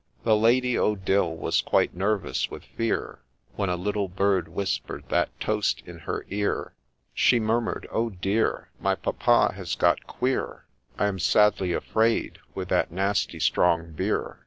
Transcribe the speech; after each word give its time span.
'The 0.23 0.35
Lady 0.35 0.73
Odille 0.75 1.37
was 1.37 1.61
quite 1.61 1.93
nervous 1.95 2.49
with 2.49 2.63
fear 2.63 3.19
When 3.55 3.69
a 3.69 3.75
little 3.75 4.07
bird 4.07 4.47
whisper'd 4.47 5.03
that 5.09 5.29
toast 5.39 5.83
in 5.85 5.99
her 5.99 6.25
ear; 6.31 6.73
She 7.13 7.39
murmur'd' 7.39 7.85
Oh, 7.91 8.09
dear 8.09 8.69
1 8.79 8.83
My 8.83 8.95
papa 8.95 9.53
has 9.53 9.75
got 9.75 10.07
queer, 10.07 10.65
I 10.97 11.05
am 11.05 11.19
sadly 11.19 11.71
afraid, 11.71 12.39
with 12.55 12.69
thai 12.69 12.87
nasty 12.89 13.39
strong 13.39 13.91
beer 13.91 14.39